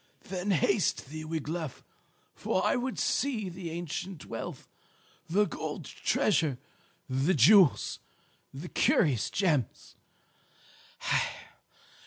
Then 0.29 0.49
haste 0.49 1.09
thee, 1.11 1.23
Wiglaf, 1.23 1.83
for 2.33 2.65
I 2.65 2.75
would 2.75 2.97
see 2.97 3.49
the 3.49 3.69
ancient 3.69 4.25
wealth, 4.25 4.67
the 5.29 5.45
gold 5.45 5.85
treasure, 5.85 6.57
the 7.07 7.35
jewels, 7.35 7.99
the 8.51 8.69
curious 8.69 9.29
gems. 9.29 9.95